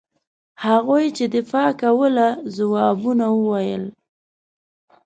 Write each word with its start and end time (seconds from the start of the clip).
هغوی 0.65 1.05
چې 1.17 1.25
دفاع 1.37 1.69
کوله 1.81 2.27
ځوابونه 2.55 3.25
وویل. 3.33 3.83